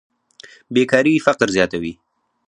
بېکاري 0.75 1.15
فقر 1.25 1.47
زیاتوي. 1.55 1.93